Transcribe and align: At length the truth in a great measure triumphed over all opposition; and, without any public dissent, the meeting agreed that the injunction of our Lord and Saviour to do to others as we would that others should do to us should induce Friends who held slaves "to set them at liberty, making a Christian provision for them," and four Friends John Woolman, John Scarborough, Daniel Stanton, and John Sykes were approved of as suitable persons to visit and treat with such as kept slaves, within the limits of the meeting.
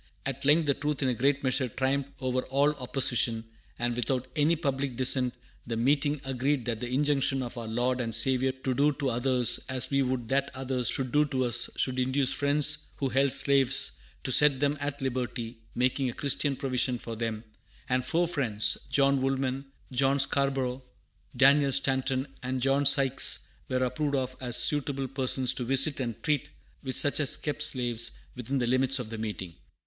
At 0.25 0.45
length 0.45 0.65
the 0.65 0.73
truth 0.73 1.03
in 1.03 1.09
a 1.09 1.13
great 1.13 1.43
measure 1.43 1.69
triumphed 1.69 2.13
over 2.21 2.41
all 2.45 2.71
opposition; 2.77 3.45
and, 3.77 3.95
without 3.95 4.27
any 4.35 4.55
public 4.55 4.95
dissent, 4.95 5.31
the 5.67 5.77
meeting 5.77 6.19
agreed 6.25 6.65
that 6.65 6.79
the 6.79 6.87
injunction 6.89 7.43
of 7.43 7.55
our 7.55 7.67
Lord 7.67 8.01
and 8.01 8.15
Saviour 8.15 8.51
to 8.51 8.73
do 8.73 8.93
to 8.93 9.11
others 9.11 9.59
as 9.69 9.91
we 9.91 10.01
would 10.01 10.27
that 10.29 10.49
others 10.55 10.89
should 10.89 11.11
do 11.11 11.23
to 11.25 11.45
us 11.45 11.69
should 11.75 11.99
induce 11.99 12.33
Friends 12.33 12.87
who 12.95 13.09
held 13.09 13.31
slaves 13.31 13.99
"to 14.23 14.31
set 14.31 14.59
them 14.59 14.75
at 14.79 15.03
liberty, 15.03 15.59
making 15.75 16.09
a 16.09 16.13
Christian 16.13 16.55
provision 16.55 16.97
for 16.97 17.15
them," 17.15 17.43
and 17.87 18.03
four 18.03 18.27
Friends 18.27 18.79
John 18.89 19.21
Woolman, 19.21 19.65
John 19.91 20.17
Scarborough, 20.17 20.81
Daniel 21.37 21.71
Stanton, 21.71 22.25
and 22.41 22.59
John 22.59 22.87
Sykes 22.87 23.45
were 23.69 23.77
approved 23.83 24.15
of 24.15 24.35
as 24.39 24.57
suitable 24.57 25.07
persons 25.07 25.53
to 25.53 25.63
visit 25.63 25.99
and 25.99 26.19
treat 26.23 26.49
with 26.81 26.95
such 26.97 27.19
as 27.19 27.35
kept 27.35 27.61
slaves, 27.61 28.09
within 28.35 28.57
the 28.57 28.65
limits 28.65 28.97
of 28.97 29.11
the 29.11 29.19
meeting. 29.19 29.53